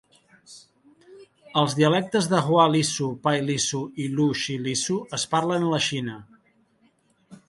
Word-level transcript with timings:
Els 1.61 1.73
dialectes 1.79 2.29
de 2.31 2.39
Hua 2.47 2.65
Lisu, 2.75 3.09
Pai 3.27 3.41
Lisu 3.49 3.81
i 4.05 4.07
Lu 4.15 4.25
Shi 4.45 4.55
Lisu 4.69 4.97
es 5.19 5.27
parlen 5.35 5.69
a 5.69 5.71
la 5.75 5.81
Xina. 5.89 6.17